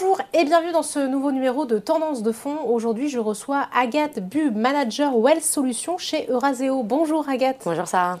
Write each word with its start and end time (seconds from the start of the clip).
Bonjour 0.00 0.20
et 0.32 0.44
bienvenue 0.44 0.70
dans 0.70 0.84
ce 0.84 1.00
nouveau 1.00 1.32
numéro 1.32 1.64
de 1.64 1.78
Tendance 1.78 2.22
de 2.22 2.30
fonds. 2.30 2.58
Aujourd'hui, 2.68 3.08
je 3.08 3.18
reçois 3.18 3.66
Agathe 3.74 4.20
Bub, 4.20 4.54
manager 4.54 5.16
Wealth 5.16 5.42
Solutions 5.42 5.98
chez 5.98 6.26
Euraseo. 6.30 6.84
Bonjour 6.84 7.28
Agathe. 7.28 7.62
Bonjour 7.64 7.88
Sarah. 7.88 8.20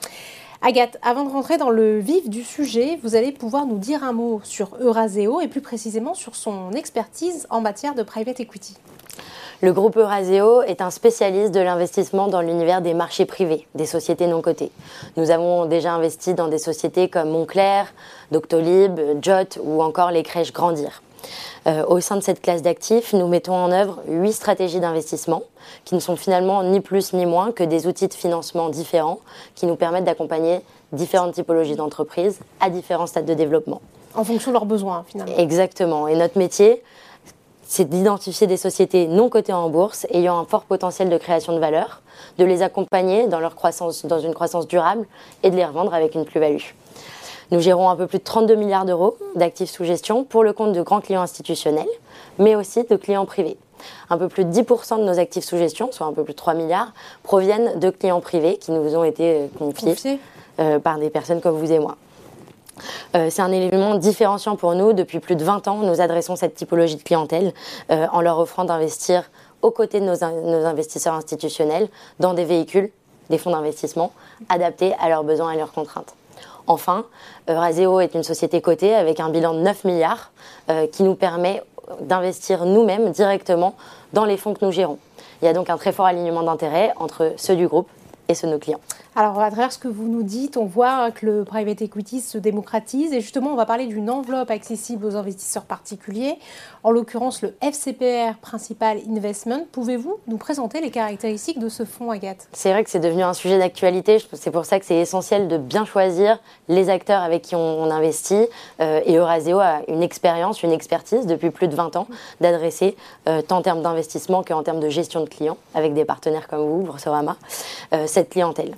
Agathe, 0.60 0.98
avant 1.02 1.22
de 1.22 1.30
rentrer 1.30 1.56
dans 1.56 1.70
le 1.70 2.00
vif 2.00 2.28
du 2.28 2.42
sujet, 2.42 2.98
vous 3.04 3.14
allez 3.14 3.30
pouvoir 3.30 3.64
nous 3.64 3.78
dire 3.78 4.02
un 4.02 4.12
mot 4.12 4.40
sur 4.42 4.76
Euraseo 4.80 5.40
et 5.40 5.46
plus 5.46 5.60
précisément 5.60 6.14
sur 6.14 6.34
son 6.34 6.72
expertise 6.72 7.46
en 7.48 7.60
matière 7.60 7.94
de 7.94 8.02
private 8.02 8.40
equity. 8.40 8.76
Le 9.60 9.72
groupe 9.72 9.96
Euraseo 9.96 10.62
est 10.62 10.80
un 10.80 10.90
spécialiste 10.90 11.52
de 11.52 11.60
l'investissement 11.60 12.26
dans 12.26 12.40
l'univers 12.40 12.82
des 12.82 12.94
marchés 12.94 13.26
privés, 13.26 13.68
des 13.76 13.86
sociétés 13.86 14.26
non 14.26 14.42
cotées. 14.42 14.72
Nous 15.16 15.30
avons 15.30 15.66
déjà 15.66 15.92
investi 15.92 16.34
dans 16.34 16.48
des 16.48 16.58
sociétés 16.58 17.08
comme 17.08 17.30
Montclair, 17.30 17.92
Doctolib, 18.32 18.98
Jot 19.22 19.60
ou 19.62 19.80
encore 19.80 20.10
les 20.10 20.24
crèches 20.24 20.52
Grandir. 20.52 21.02
Euh, 21.66 21.84
au 21.86 22.00
sein 22.00 22.16
de 22.16 22.22
cette 22.22 22.40
classe 22.40 22.62
d'actifs, 22.62 23.12
nous 23.12 23.28
mettons 23.28 23.54
en 23.54 23.70
œuvre 23.72 24.00
huit 24.08 24.32
stratégies 24.32 24.80
d'investissement 24.80 25.42
qui 25.84 25.94
ne 25.94 26.00
sont 26.00 26.16
finalement 26.16 26.62
ni 26.62 26.80
plus 26.80 27.12
ni 27.12 27.26
moins 27.26 27.52
que 27.52 27.64
des 27.64 27.86
outils 27.86 28.08
de 28.08 28.14
financement 28.14 28.68
différents 28.68 29.20
qui 29.54 29.66
nous 29.66 29.76
permettent 29.76 30.04
d'accompagner 30.04 30.60
différentes 30.92 31.34
typologies 31.34 31.76
d'entreprises 31.76 32.38
à 32.60 32.70
différents 32.70 33.06
stades 33.06 33.26
de 33.26 33.34
développement. 33.34 33.80
En 34.14 34.24
fonction 34.24 34.50
de 34.50 34.54
leurs 34.54 34.66
besoins, 34.66 35.04
finalement. 35.06 35.36
Exactement. 35.36 36.08
Et 36.08 36.16
notre 36.16 36.38
métier, 36.38 36.82
c'est 37.66 37.88
d'identifier 37.88 38.46
des 38.46 38.56
sociétés 38.56 39.06
non 39.06 39.28
cotées 39.28 39.52
en 39.52 39.68
bourse 39.68 40.06
ayant 40.10 40.38
un 40.38 40.46
fort 40.46 40.62
potentiel 40.62 41.10
de 41.10 41.18
création 41.18 41.54
de 41.54 41.58
valeur, 41.58 42.00
de 42.38 42.44
les 42.44 42.62
accompagner 42.62 43.28
dans 43.28 43.40
leur 43.40 43.54
croissance, 43.54 44.06
dans 44.06 44.18
une 44.18 44.32
croissance 44.32 44.66
durable 44.66 45.06
et 45.42 45.50
de 45.50 45.56
les 45.56 45.64
revendre 45.66 45.92
avec 45.92 46.14
une 46.14 46.24
plus-value. 46.24 46.62
Nous 47.50 47.60
gérons 47.60 47.88
un 47.88 47.96
peu 47.96 48.06
plus 48.06 48.18
de 48.18 48.24
32 48.24 48.56
milliards 48.56 48.84
d'euros 48.84 49.16
d'actifs 49.34 49.70
sous 49.70 49.84
gestion 49.84 50.24
pour 50.24 50.44
le 50.44 50.52
compte 50.52 50.72
de 50.72 50.82
grands 50.82 51.00
clients 51.00 51.22
institutionnels, 51.22 51.88
mais 52.38 52.54
aussi 52.54 52.84
de 52.84 52.96
clients 52.96 53.24
privés. 53.24 53.56
Un 54.10 54.18
peu 54.18 54.28
plus 54.28 54.44
de 54.44 54.52
10% 54.52 54.98
de 54.98 55.04
nos 55.04 55.18
actifs 55.18 55.44
sous 55.44 55.56
gestion, 55.56 55.90
soit 55.90 56.06
un 56.06 56.12
peu 56.12 56.24
plus 56.24 56.34
de 56.34 56.38
3 56.38 56.52
milliards, 56.54 56.92
proviennent 57.22 57.78
de 57.78 57.88
clients 57.90 58.20
privés 58.20 58.58
qui 58.58 58.70
nous 58.72 58.94
ont 58.94 59.04
été 59.04 59.34
euh, 59.34 59.46
confiés 59.58 60.18
euh, 60.60 60.78
par 60.78 60.98
des 60.98 61.08
personnes 61.08 61.40
comme 61.40 61.56
vous 61.56 61.72
et 61.72 61.78
moi. 61.78 61.96
Euh, 63.16 63.28
c'est 63.30 63.42
un 63.42 63.50
élément 63.50 63.94
différenciant 63.94 64.56
pour 64.56 64.74
nous. 64.74 64.92
Depuis 64.92 65.18
plus 65.18 65.34
de 65.34 65.44
20 65.44 65.68
ans, 65.68 65.78
nous 65.78 66.00
adressons 66.02 66.36
cette 66.36 66.54
typologie 66.54 66.96
de 66.96 67.02
clientèle 67.02 67.52
en 67.88 68.20
leur 68.20 68.38
offrant 68.38 68.64
d'investir 68.64 69.30
aux 69.62 69.70
côtés 69.70 70.00
de 70.00 70.04
nos, 70.04 70.16
nos, 70.16 70.66
investisseurs 70.66 71.14
institutionnels 71.14 71.88
dans 72.20 72.34
des 72.34 72.44
véhicules, 72.44 72.90
des 73.30 73.38
fonds 73.38 73.50
d'investissement 73.50 74.12
adaptés 74.48 74.94
à 75.00 75.08
leurs 75.08 75.24
besoins 75.24 75.52
et 75.52 75.56
leurs 75.56 75.72
contraintes. 75.72 76.14
Enfin, 76.68 77.06
Euraseo 77.48 77.98
est 78.00 78.14
une 78.14 78.22
société 78.22 78.60
cotée 78.60 78.94
avec 78.94 79.20
un 79.20 79.30
bilan 79.30 79.54
de 79.54 79.60
9 79.60 79.84
milliards 79.84 80.30
euh, 80.68 80.86
qui 80.86 81.02
nous 81.02 81.14
permet 81.14 81.62
d'investir 82.02 82.66
nous-mêmes 82.66 83.10
directement 83.10 83.74
dans 84.12 84.26
les 84.26 84.36
fonds 84.36 84.52
que 84.52 84.64
nous 84.64 84.70
gérons. 84.70 84.98
Il 85.40 85.46
y 85.46 85.48
a 85.48 85.54
donc 85.54 85.70
un 85.70 85.78
très 85.78 85.92
fort 85.92 86.04
alignement 86.04 86.42
d'intérêts 86.42 86.92
entre 86.96 87.32
ceux 87.36 87.56
du 87.56 87.66
groupe 87.66 87.88
et 88.28 88.34
ceux 88.34 88.46
de 88.48 88.52
nos 88.52 88.58
clients. 88.58 88.80
Alors, 89.20 89.40
à 89.40 89.50
travers 89.50 89.72
ce 89.72 89.78
que 89.78 89.88
vous 89.88 90.06
nous 90.06 90.22
dites, 90.22 90.56
on 90.56 90.64
voit 90.64 91.10
que 91.10 91.26
le 91.26 91.42
private 91.42 91.82
equity 91.82 92.20
se 92.20 92.38
démocratise 92.38 93.12
et 93.12 93.20
justement, 93.20 93.50
on 93.50 93.56
va 93.56 93.66
parler 93.66 93.86
d'une 93.86 94.08
enveloppe 94.10 94.48
accessible 94.48 95.04
aux 95.04 95.16
investisseurs 95.16 95.64
particuliers, 95.64 96.38
en 96.84 96.92
l'occurrence 96.92 97.42
le 97.42 97.56
FCPR 97.60 98.38
Principal 98.40 98.98
Investment. 99.10 99.66
Pouvez-vous 99.72 100.20
nous 100.28 100.36
présenter 100.36 100.80
les 100.80 100.92
caractéristiques 100.92 101.58
de 101.58 101.68
ce 101.68 101.84
fonds, 101.84 102.12
Agathe? 102.12 102.46
C'est 102.52 102.70
vrai 102.70 102.84
que 102.84 102.90
c'est 102.90 103.00
devenu 103.00 103.24
un 103.24 103.34
sujet 103.34 103.58
d'actualité. 103.58 104.18
C'est 104.34 104.52
pour 104.52 104.64
ça 104.64 104.78
que 104.78 104.86
c'est 104.86 104.98
essentiel 105.00 105.48
de 105.48 105.58
bien 105.58 105.84
choisir 105.84 106.38
les 106.68 106.88
acteurs 106.88 107.22
avec 107.22 107.42
qui 107.42 107.56
on, 107.56 107.90
investit. 107.90 108.46
Euh, 108.80 109.00
et 109.04 109.16
Euraseo 109.16 109.58
a 109.58 109.80
une 109.88 110.04
expérience, 110.04 110.62
une 110.62 110.70
expertise 110.70 111.26
depuis 111.26 111.50
plus 111.50 111.66
de 111.66 111.74
20 111.74 111.96
ans 111.96 112.06
d'adresser, 112.40 112.96
euh, 113.28 113.42
tant 113.42 113.56
en 113.56 113.62
termes 113.62 113.82
d'investissement 113.82 114.44
qu'en 114.44 114.62
termes 114.62 114.78
de 114.78 114.90
gestion 114.90 115.24
de 115.24 115.28
clients, 115.28 115.58
avec 115.74 115.92
des 115.92 116.04
partenaires 116.04 116.46
comme 116.46 116.64
vous, 116.64 116.82
Boursorama, 116.82 117.36
euh, 117.92 118.06
cette 118.06 118.30
clientèle. 118.30 118.76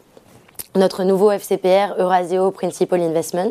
Notre 0.76 1.03
nouveau 1.03 1.32
FCPR 1.32 1.98
Euraseo 1.98 2.53
Principal 2.53 3.00
Investment 3.00 3.50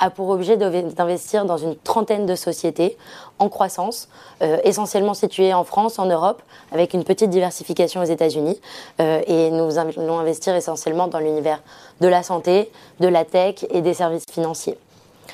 a 0.00 0.10
pour 0.10 0.28
objet 0.28 0.58
d'investir 0.58 1.46
dans 1.46 1.56
une 1.56 1.76
trentaine 1.76 2.26
de 2.26 2.34
sociétés 2.34 2.98
en 3.38 3.48
croissance, 3.48 4.10
euh, 4.42 4.58
essentiellement 4.64 5.14
situées 5.14 5.54
en 5.54 5.64
France, 5.64 5.98
en 5.98 6.04
Europe, 6.04 6.42
avec 6.70 6.92
une 6.92 7.04
petite 7.04 7.30
diversification 7.30 8.02
aux 8.02 8.04
États-Unis. 8.04 8.60
Euh, 9.00 9.22
et 9.26 9.50
nous 9.50 9.78
allons 9.78 10.18
investir 10.18 10.54
essentiellement 10.54 11.08
dans 11.08 11.20
l'univers 11.20 11.62
de 12.02 12.08
la 12.08 12.22
santé, 12.22 12.70
de 13.00 13.08
la 13.08 13.24
tech 13.24 13.64
et 13.70 13.80
des 13.80 13.94
services 13.94 14.26
financiers. 14.30 14.76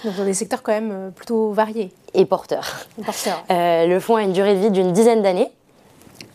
Donc 0.05 0.15
dans 0.15 0.25
des 0.25 0.35
secteurs 0.35 0.63
quand 0.63 0.73
même 0.73 0.93
euh, 0.93 1.11
plutôt 1.11 1.51
variés. 1.51 1.93
Et 2.13 2.27
porteurs. 2.27 2.87
Et 2.97 3.03
porteurs. 3.03 3.43
le 3.51 3.99
fonds 3.99 4.15
a 4.15 4.23
une 4.23 4.33
durée 4.33 4.55
de 4.55 4.61
vie 4.61 4.71
d'une 4.71 4.93
dizaine 4.93 5.23
d'années. 5.23 5.51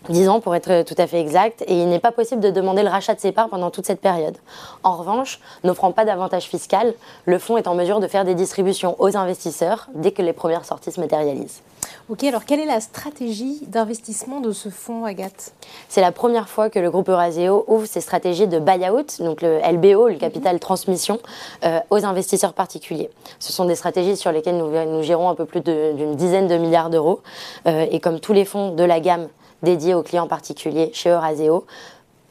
10 0.07 0.29
ans 0.29 0.39
pour 0.39 0.55
être 0.55 0.83
tout 0.83 0.95
à 0.97 1.07
fait 1.07 1.19
exact, 1.19 1.63
et 1.67 1.81
il 1.81 1.89
n'est 1.89 1.99
pas 1.99 2.11
possible 2.11 2.41
de 2.41 2.49
demander 2.49 2.83
le 2.83 2.89
rachat 2.89 3.15
de 3.15 3.19
ses 3.19 3.31
parts 3.31 3.49
pendant 3.49 3.69
toute 3.69 3.85
cette 3.85 4.01
période. 4.01 4.37
En 4.83 4.95
revanche, 4.95 5.39
n'offrant 5.63 5.91
pas 5.91 6.05
d'avantage 6.05 6.45
fiscal, 6.45 6.93
le 7.25 7.37
fonds 7.37 7.57
est 7.57 7.67
en 7.67 7.75
mesure 7.75 7.99
de 7.99 8.07
faire 8.07 8.25
des 8.25 8.35
distributions 8.35 8.95
aux 8.99 9.17
investisseurs 9.17 9.87
dès 9.93 10.11
que 10.11 10.21
les 10.21 10.33
premières 10.33 10.65
sorties 10.65 10.91
se 10.91 10.99
matérialisent. 10.99 11.61
Ok, 12.09 12.23
alors 12.23 12.45
quelle 12.45 12.59
est 12.59 12.65
la 12.65 12.79
stratégie 12.79 13.59
d'investissement 13.67 14.39
de 14.39 14.51
ce 14.51 14.69
fonds, 14.69 15.05
Agathe? 15.05 15.53
C'est 15.89 16.01
la 16.01 16.11
première 16.11 16.49
fois 16.49 16.69
que 16.69 16.79
le 16.79 16.89
groupe 16.89 17.09
Euraseo 17.09 17.65
ouvre 17.67 17.85
ses 17.85 18.01
stratégies 18.01 18.47
de 18.47 18.59
buy-out, 18.59 19.21
donc 19.21 19.41
le 19.41 19.59
LBO, 19.59 20.07
le 20.07 20.15
capital 20.15 20.55
mhm. 20.55 20.59
transmission, 20.59 21.19
euh, 21.65 21.79
aux 21.89 22.05
investisseurs 22.05 22.53
particuliers. 22.53 23.09
Ce 23.39 23.53
sont 23.53 23.65
des 23.65 23.75
stratégies 23.75 24.17
sur 24.17 24.31
lesquelles 24.31 24.57
nous, 24.57 24.71
nous 24.71 25.03
gérons 25.03 25.29
un 25.29 25.35
peu 25.35 25.45
plus 25.45 25.61
d'une 25.61 26.15
dizaine 26.15 26.47
de 26.47 26.57
milliards 26.57 26.89
d'euros. 26.89 27.21
Euh, 27.67 27.85
et 27.91 27.99
comme 27.99 28.19
tous 28.19 28.33
les 28.33 28.45
fonds 28.45 28.71
de 28.71 28.83
la 28.83 28.99
gamme 28.99 29.27
dédié 29.63 29.93
aux 29.93 30.03
clients 30.03 30.27
particuliers 30.27 30.91
chez 30.93 31.09
Euraseo, 31.09 31.65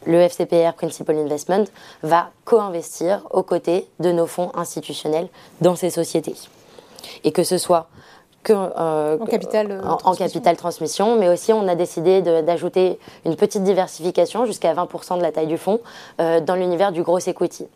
le 0.07 0.21
FCPR 0.21 0.75
Principal 0.75 1.17
Investment 1.19 1.65
va 2.03 2.31
co-investir 2.45 3.27
aux 3.31 3.43
côtés 3.43 3.87
de 4.01 4.13
nos 4.13 4.27
fonds 4.27 4.51
institutionnels 4.55 5.29
dans 5.61 5.77
ces 5.77 5.91
sociétés. 5.91 6.37
Et 7.25 7.33
que 7.33 7.43
ce 7.43 7.59
soit 7.59 7.89
que, 8.49 8.53
euh, 8.55 9.19
en, 9.21 9.27
capital, 9.27 9.71
euh, 9.71 9.83
en, 9.83 10.15
capital, 10.15 10.57
transmission, 10.57 11.19
mais 11.19 11.29
aussi 11.29 11.53
on 11.53 11.69
a 11.69 11.75
décidé 11.75 12.23
d'ajouter 12.23 12.99
une 13.27 13.37
petite 13.37 13.63
diversification 13.63 14.47
jusqu'à 14.47 14.73
20% 14.73 15.19
de 15.19 15.23
la 15.23 15.33
taille 15.33 15.47
du 15.47 15.59
fonds 15.59 15.81
euh, 16.21 16.41
dans 16.41 16.55
l'univers 16.55 16.93
du 16.93 17.03
gros 17.03 17.19
equity. 17.19 17.67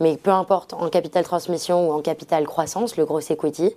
Mais 0.00 0.16
peu 0.16 0.30
importe 0.30 0.74
en 0.74 0.88
capital 0.88 1.24
transmission 1.24 1.88
ou 1.88 1.92
en 1.92 2.00
capital 2.00 2.46
croissance, 2.46 2.96
le 2.96 3.04
gros 3.04 3.20
equity, 3.20 3.74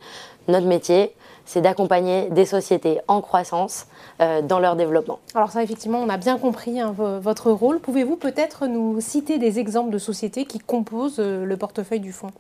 notre 0.48 0.66
métier, 0.66 1.14
c'est 1.46 1.62
d'accompagner 1.62 2.30
des 2.30 2.46
sociétés 2.46 3.00
en 3.08 3.22
croissance 3.22 3.88
euh, 4.22 4.42
dans 4.42 4.60
leur 4.60 4.76
développement. 4.76 5.20
Alors 5.36 5.52
ça, 5.52 5.64
effectivement, 5.64 6.00
on 6.00 6.10
a 6.10 6.18
bien 6.18 6.38
compris 6.38 6.80
hein, 6.80 6.94
votre 6.98 7.52
rôle. 7.52 7.80
Pouvez-vous 7.80 8.18
peut-être 8.18 8.68
nous 8.68 9.00
citer 9.02 9.38
des 9.38 9.60
exemples 9.60 9.92
de 9.92 9.98
sociétés 9.98 10.46
qui 10.46 10.60
composent 10.60 11.20
euh, 11.20 11.46
le 11.46 11.58
portefeuille 11.58 12.00
du 12.00 12.12
fonds? 12.12 12.32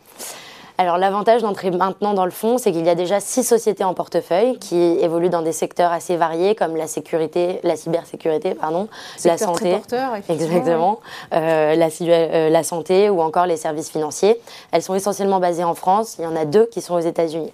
Alors 0.77 0.97
l'avantage 0.97 1.41
d'entrer 1.41 1.71
maintenant 1.71 2.13
dans 2.13 2.25
le 2.25 2.31
fonds, 2.31 2.57
c'est 2.57 2.71
qu'il 2.71 2.85
y 2.85 2.89
a 2.89 2.95
déjà 2.95 3.19
six 3.19 3.43
sociétés 3.43 3.83
en 3.83 3.93
portefeuille 3.93 4.59
qui 4.59 4.77
évoluent 4.77 5.29
dans 5.29 5.41
des 5.41 5.51
secteurs 5.51 5.91
assez 5.91 6.15
variés 6.17 6.53
comme 6.53 6.75
la 6.75 6.87
sécurité, 6.87 7.59
la 7.63 7.75
cybersécurité, 7.75 8.53
pardon, 8.53 8.87
la 9.25 9.37
santé, 9.37 9.71
porteur, 9.71 10.11
exactement, 10.29 10.99
euh, 11.33 11.75
la, 11.75 11.87
euh, 12.01 12.49
la 12.49 12.63
santé 12.63 13.09
ou 13.09 13.21
encore 13.21 13.47
les 13.47 13.57
services 13.57 13.89
financiers. 13.89 14.39
Elles 14.71 14.83
sont 14.83 14.93
essentiellement 14.93 15.39
basées 15.39 15.63
en 15.63 15.73
France. 15.73 16.17
Il 16.19 16.25
y 16.25 16.27
en 16.27 16.35
a 16.35 16.45
deux 16.45 16.67
qui 16.67 16.81
sont 16.81 16.93
aux 16.93 16.99
États-Unis. 16.99 17.51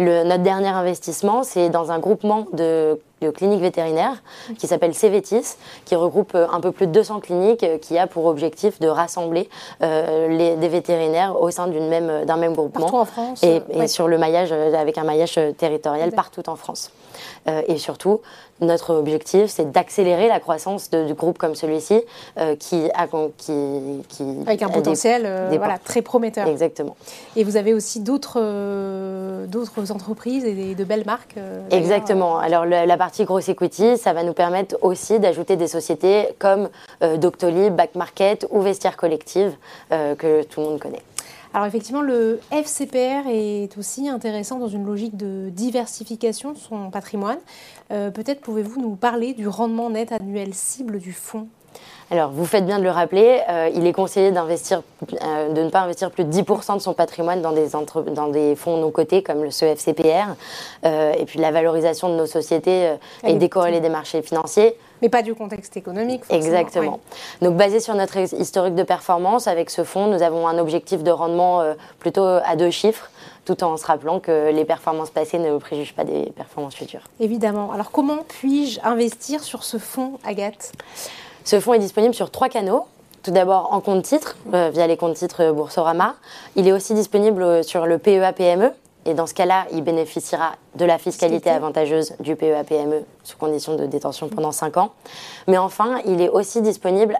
notre 0.00 0.42
dernier 0.42 0.68
investissement, 0.68 1.44
c'est 1.44 1.68
dans 1.68 1.92
un 1.92 2.00
groupement 2.00 2.46
de 2.52 2.98
de 3.20 3.30
clinique 3.30 3.60
vétérinaire 3.60 4.22
qui 4.58 4.66
s'appelle 4.66 4.94
Cévetis, 4.94 5.56
qui 5.84 5.94
regroupe 5.94 6.34
euh, 6.34 6.46
un 6.52 6.60
peu 6.60 6.72
plus 6.72 6.86
de 6.86 6.92
200 6.92 7.20
cliniques, 7.20 7.62
euh, 7.62 7.78
qui 7.78 7.98
a 7.98 8.06
pour 8.06 8.26
objectif 8.26 8.80
de 8.80 8.88
rassembler 8.88 9.48
euh, 9.82 10.28
les, 10.28 10.56
des 10.56 10.68
vétérinaires 10.68 11.40
au 11.40 11.50
sein 11.50 11.66
d'une 11.66 11.88
même, 11.88 12.24
d'un 12.24 12.36
même 12.36 12.54
groupement. 12.54 12.80
Partout 12.80 12.96
en 12.96 13.04
France. 13.04 13.42
Et, 13.42 13.60
sur 13.86 14.08
le 14.08 14.18
maillage, 14.18 14.52
avec 14.52 14.98
un 14.98 15.04
maillage 15.04 15.38
territorial 15.58 16.12
partout 16.12 16.48
en 16.48 16.56
France. 16.56 16.90
et 17.46 17.78
surtout, 17.78 18.20
notre 18.60 18.94
objectif, 18.94 19.46
c'est 19.46 19.70
d'accélérer 19.70 20.28
la 20.28 20.38
croissance 20.38 20.90
de, 20.90 21.04
du 21.04 21.14
groupe 21.14 21.38
comme 21.38 21.54
celui-ci, 21.54 22.02
qui, 22.58 22.88
a, 22.94 23.06
qui, 23.36 23.52
qui 24.08 24.24
Avec 24.46 24.62
un 24.62 24.68
potentiel 24.68 25.22
voilà, 25.56 25.78
très 25.78 26.02
prometteur. 26.02 26.46
Exactement. 26.46 26.96
Et 27.36 27.44
vous 27.44 27.56
avez 27.56 27.74
aussi 27.74 28.00
d'autres, 28.00 28.38
d'autres 29.46 29.92
entreprises 29.92 30.44
et 30.44 30.74
de 30.74 30.84
belles 30.84 31.04
marques 31.04 31.36
Exactement. 31.70 32.38
Alors, 32.38 32.64
la 32.64 32.96
partie 32.96 33.10
partie 33.10 33.24
grosse 33.24 33.48
equity, 33.48 33.98
ça 33.98 34.12
va 34.12 34.22
nous 34.22 34.34
permettre 34.34 34.78
aussi 34.82 35.18
d'ajouter 35.18 35.56
des 35.56 35.66
sociétés 35.66 36.28
comme 36.38 36.68
euh, 37.02 37.16
Doctolib, 37.16 37.74
Back 37.74 37.96
Market 37.96 38.46
ou 38.50 38.60
Vestiaire 38.60 38.96
Collective 38.96 39.52
euh, 39.90 40.14
que 40.14 40.44
tout 40.44 40.60
le 40.60 40.66
monde 40.66 40.78
connaît. 40.78 41.02
Alors 41.52 41.66
effectivement, 41.66 42.02
le 42.02 42.38
FCPR 42.52 43.26
est 43.28 43.76
aussi 43.76 44.08
intéressant 44.08 44.60
dans 44.60 44.68
une 44.68 44.86
logique 44.86 45.16
de 45.16 45.48
diversification 45.50 46.52
de 46.52 46.56
son 46.56 46.92
patrimoine. 46.92 47.38
Euh, 47.90 48.12
peut-être 48.12 48.42
pouvez-vous 48.42 48.80
nous 48.80 48.94
parler 48.94 49.34
du 49.34 49.48
rendement 49.48 49.90
net 49.90 50.12
annuel 50.12 50.54
cible 50.54 51.00
du 51.00 51.12
fonds 51.12 51.48
alors, 52.12 52.30
vous 52.30 52.44
faites 52.44 52.66
bien 52.66 52.80
de 52.80 52.82
le 52.82 52.90
rappeler, 52.90 53.40
euh, 53.48 53.70
il 53.72 53.86
est 53.86 53.92
conseillé 53.92 54.32
d'investir, 54.32 54.82
euh, 55.22 55.52
de 55.52 55.62
ne 55.62 55.70
pas 55.70 55.82
investir 55.82 56.10
plus 56.10 56.24
de 56.24 56.32
10% 56.32 56.74
de 56.74 56.80
son 56.80 56.92
patrimoine 56.92 57.40
dans 57.40 57.52
des, 57.52 57.68
dans 58.12 58.26
des 58.26 58.56
fonds 58.56 58.78
non 58.78 58.90
cotés 58.90 59.22
comme 59.22 59.44
le 59.44 59.52
CEFCPR. 59.52 60.34
Euh, 60.84 61.12
et 61.12 61.24
puis, 61.24 61.38
la 61.38 61.52
valorisation 61.52 62.08
de 62.08 62.16
nos 62.16 62.26
sociétés 62.26 62.96
est 63.22 63.34
décorrélée 63.34 63.78
des 63.78 63.88
marchés 63.88 64.22
financiers. 64.22 64.74
Mais 65.02 65.08
pas 65.08 65.22
du 65.22 65.34
contexte 65.34 65.76
économique. 65.76 66.22
Exactement. 66.30 66.98
Donc, 67.42 67.56
basé 67.56 67.78
sur 67.78 67.94
notre 67.94 68.18
historique 68.18 68.74
de 68.74 68.82
performance, 68.82 69.46
avec 69.46 69.70
ce 69.70 69.84
fonds, 69.84 70.08
nous 70.08 70.22
avons 70.22 70.48
un 70.48 70.58
objectif 70.58 71.04
de 71.04 71.12
rendement 71.12 71.62
plutôt 72.00 72.24
à 72.24 72.56
deux 72.56 72.70
chiffres 72.70 73.10
tout 73.46 73.64
en 73.64 73.76
se 73.78 73.86
rappelant 73.86 74.20
que 74.20 74.50
les 74.50 74.64
performances 74.64 75.10
passées 75.10 75.38
ne 75.38 75.56
préjugent 75.56 75.94
pas 75.94 76.04
des 76.04 76.30
performances 76.36 76.74
futures. 76.74 77.00
Évidemment. 77.18 77.72
Alors 77.72 77.90
comment 77.90 78.18
puis-je 78.28 78.78
investir 78.84 79.42
sur 79.42 79.64
ce 79.64 79.78
fonds, 79.78 80.18
Agathe? 80.24 80.72
Ce 81.44 81.60
fonds 81.60 81.74
est 81.74 81.78
disponible 81.78 82.14
sur 82.14 82.30
trois 82.30 82.48
canaux. 82.48 82.86
Tout 83.22 83.32
d'abord 83.32 83.72
en 83.72 83.80
compte 83.80 84.02
titre, 84.02 84.36
euh, 84.54 84.70
via 84.72 84.86
les 84.86 84.96
comptes 84.96 85.14
titres 85.14 85.52
Boursorama. 85.52 86.14
Il 86.56 86.66
est 86.66 86.72
aussi 86.72 86.94
disponible 86.94 87.42
euh, 87.42 87.62
sur 87.62 87.86
le 87.86 87.98
PEA-PME. 87.98 88.72
Et 89.06 89.14
dans 89.14 89.26
ce 89.26 89.32
cas-là, 89.32 89.66
il 89.72 89.82
bénéficiera 89.82 90.52
de 90.74 90.84
la 90.84 90.98
fiscalité 90.98 91.48
avantageuse 91.48 92.12
du 92.20 92.36
PEA-PME 92.36 93.02
sous 93.24 93.38
condition 93.38 93.74
de 93.74 93.86
détention 93.86 94.28
pendant 94.28 94.52
5 94.52 94.76
ans. 94.76 94.92
Mais 95.48 95.56
enfin, 95.56 96.00
il 96.04 96.20
est 96.20 96.28
aussi 96.28 96.60
disponible 96.60 97.16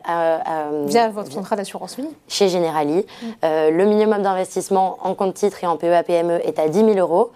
via 0.86 1.08
votre 1.08 1.34
contrat 1.34 1.56
d'assurance 1.56 1.96
vie 1.96 2.08
chez 2.28 2.50
Generali. 2.50 2.98
Mm. 2.98 3.26
Euh, 3.44 3.70
le 3.70 3.84
minimum 3.86 4.22
d'investissement 4.22 4.98
en 5.02 5.14
compte 5.14 5.34
titre 5.34 5.64
et 5.64 5.66
en 5.66 5.78
PEA-PME 5.78 6.46
est 6.46 6.58
à 6.58 6.68
10 6.68 6.80
000 6.80 6.92
euros. 6.98 7.30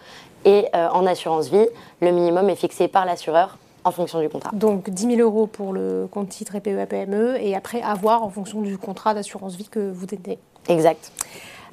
Et 0.45 0.67
en 0.75 1.07
assurance 1.07 1.49
vie, 1.49 1.67
le 2.03 2.11
minimum 2.11 2.51
est 2.51 2.55
fixé 2.55 2.87
par 2.87 3.07
l'assureur 3.07 3.57
en 3.85 3.91
fonction 3.91 4.21
du 4.21 4.29
contrat. 4.29 4.51
Donc 4.55 4.91
10 4.91 5.17
000 5.17 5.21
euros 5.21 5.47
pour 5.47 5.73
le 5.73 6.09
compte 6.11 6.31
titre 6.31 6.57
et 6.57 6.61
PEA-PME 6.61 7.35
e 7.35 7.37
et 7.41 7.55
après 7.55 7.83
avoir 7.83 8.23
en 8.23 8.31
fonction 8.31 8.63
du 8.63 8.79
contrat 8.79 9.15
d'assurance 9.15 9.57
vie 9.57 9.69
que 9.69 9.91
vous 9.91 10.07
détenez. 10.07 10.39
Exact. 10.69 11.13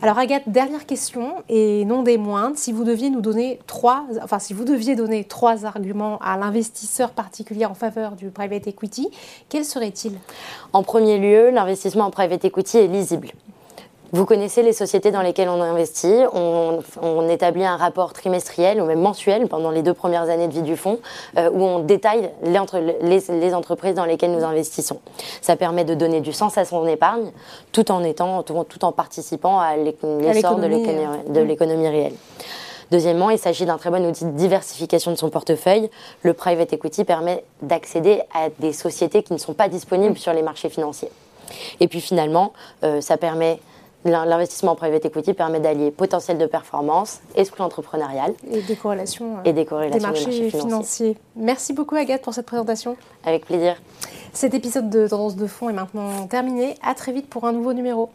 Alors 0.04 0.18
Agathe, 0.18 0.50
dernière 0.50 0.88
question 0.88 1.44
et 1.48 1.86
non 1.86 2.02
des 2.02 2.18
moindres, 2.18 2.58
si 2.58 2.72
vous 2.72 2.84
deviez 2.84 3.12
nous 3.12 3.22
donner 3.22 3.60
trois, 3.68 4.06
enfin 4.24 4.40
si 4.40 4.52
vous 4.52 4.66
deviez 4.66 4.96
donner 4.96 5.24
trois 5.26 5.64
arguments 5.66 6.18
à 6.24 6.38
l'investisseur 6.38 7.12
particulier 7.12 7.66
en 7.66 7.76
faveur 7.76 8.14
du 8.16 8.32
private 8.32 8.66
equity, 8.66 9.12
quels 9.48 9.64
seraient-ils? 9.64 10.18
En 10.74 10.82
premier 10.82 11.20
lieu, 11.20 11.52
l'investissement 11.52 12.06
en 12.06 12.10
private 12.10 12.44
equity 12.44 12.80
est 12.80 12.88
lisible. 12.88 13.30
Vous 14.14 14.26
connaissez 14.26 14.62
les 14.62 14.74
sociétés 14.74 15.12
dans 15.12 15.22
lesquelles 15.22 15.48
on 15.48 15.62
investit. 15.62 16.16
On, 16.34 16.80
on 17.02 17.30
établit 17.30 17.64
un 17.64 17.78
rapport 17.78 18.12
trimestriel 18.12 18.82
ou 18.82 18.86
même 18.86 19.00
mensuel 19.00 19.48
pendant 19.48 19.72
les 19.72 19.84
deux 19.84 19.94
premières 19.94 20.30
années 20.30 20.50
de 20.50 20.54
vie 20.54 20.64
du 20.64 20.76
fonds 20.76 21.00
euh, 21.38 21.50
où 21.50 21.64
on 21.64 21.80
détaille 21.80 22.30
les, 22.44 22.60
entre, 22.60 22.78
les, 22.80 23.22
les, 23.30 23.54
entreprises 23.54 23.96
dans 23.96 24.04
lesquelles 24.04 24.32
nous 24.32 24.44
investissons. 24.44 25.00
Ça 25.42 25.56
permet 25.56 25.86
de 25.86 25.94
donner 25.94 26.20
du 26.20 26.34
sens 26.34 26.58
à 26.58 26.66
son 26.66 26.86
épargne 26.88 27.32
tout 27.72 27.90
en, 27.90 28.04
étant, 28.04 28.44
tout, 28.44 28.66
tout 28.68 28.84
en 28.84 28.92
participant 28.92 29.60
à 29.60 29.78
l'essor 29.78 30.58
de 30.58 30.66
euh. 30.66 31.44
l'économie 31.46 31.88
réelle. 31.88 32.16
Deuxièmement, 32.92 33.30
il 33.30 33.40
s'agit 33.40 33.66
d'un 33.66 33.78
très 33.78 33.90
bon 33.90 34.06
outil 34.06 34.26
de 34.26 34.32
diversification 34.32 35.12
de 35.12 35.16
son 35.16 35.30
portefeuille. 35.30 35.90
Le 36.24 36.34
private 36.34 36.74
equity 36.74 37.06
permet 37.06 37.46
d'accéder 37.62 38.22
à 38.34 38.50
des 38.60 38.74
sociétés 38.74 39.24
qui 39.24 39.32
ne 39.32 39.38
sont 39.38 39.54
pas 39.54 39.70
disponibles 39.70 40.18
sur 40.18 40.34
les 40.34 40.42
marchés 40.42 40.68
financiers. 40.68 41.10
Et 41.80 41.88
puis 41.88 42.02
finalement, 42.02 42.52
euh, 42.84 43.00
ça 43.00 43.16
permet 43.16 43.60
L'investissement 44.04 44.72
en 44.72 44.76
private 44.76 45.06
equity 45.06 45.34
permet 45.34 45.60
d'allier 45.60 45.92
potentiel 45.92 46.38
de 46.38 46.48
performance, 46.48 47.20
esprit 47.36 47.62
entrepreneurial 47.62 48.34
et 48.52 48.62
des 48.62 48.76
corrélations, 48.76 49.38
et 49.46 49.54
des, 49.54 49.66
corrélations 49.66 50.00
des, 50.00 50.06
marchés 50.06 50.50
financiers. 50.50 51.18
Merci 51.36 51.74
beaucoup 51.74 51.96
Agathe 51.96 52.24
pour 52.24 52.34
cette 52.34 52.48
présentation. 52.48 52.98
Avec 53.26 53.46
plaisir. 53.46 53.76
Cet 54.34 54.54
épisode 54.54 54.90
de 54.90 55.08
Tendance 55.08 55.36
de 55.36 55.46
fond 55.46 55.70
est 55.70 55.74
maintenant 55.74 56.26
terminé. 56.28 56.76
À 56.82 56.96
très 56.96 57.12
vite 57.12 57.30
pour 57.30 57.46
un 57.46 57.52
nouveau 57.52 57.74
numéro. 57.74 58.10